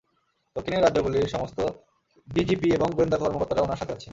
দক্ষিণের 0.55 0.83
রাজ্যগুলির 0.83 1.27
সমস্ত 1.27 1.59
ডিজিপি 2.27 2.67
এবং 2.73 2.87
গোয়েন্দা 2.91 3.17
কর্মকর্তারা 3.17 3.63
উনার 3.63 3.79
সাথে 3.81 3.93
আছেন। 3.93 4.09